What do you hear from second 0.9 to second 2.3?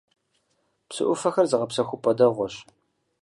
Ӏуфэхэр зыгъэпсэхупӀэ